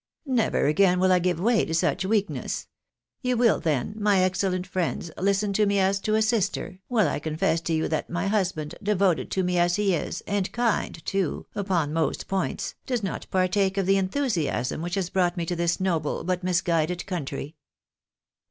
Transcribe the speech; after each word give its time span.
"Never 0.25 0.65
again 0.65 0.99
will 0.99 1.11
I 1.11 1.19
give 1.19 1.39
way 1.39 1.63
to 1.63 1.75
such 1.75 2.03
weakness! 2.05 2.67
You 3.21 3.37
will, 3.37 3.59
then, 3.59 3.93
my 3.95 4.21
excellent 4.21 4.65
friends, 4.65 5.11
listen 5.15 5.53
to 5.53 5.67
me 5.67 5.77
as 5.77 5.99
to 5.99 6.15
a 6.15 6.23
sister, 6.23 6.79
while 6.87 7.07
I 7.07 7.19
confess 7.19 7.61
to 7.61 7.73
you 7.73 7.87
that 7.89 8.09
my 8.09 8.25
husband, 8.25 8.73
devoted 8.81 9.29
to 9.29 9.43
me 9.43 9.59
as 9.59 9.75
he 9.75 9.93
is, 9.93 10.21
and 10.25 10.51
kind, 10.53 11.05
too, 11.05 11.45
upon 11.53 11.93
most 11.93 12.27
points, 12.27 12.73
does 12.87 13.03
not 13.03 13.27
partake 13.29 13.77
of 13.77 13.85
the 13.85 13.97
enthusiasm 13.97 14.81
which 14.81 14.95
has 14.95 15.11
brought 15.11 15.37
me 15.37 15.45
to 15.45 15.55
this 15.55 15.79
noble, 15.79 16.23
but 16.23 16.43
misguided 16.43 17.05
country." 17.05 17.55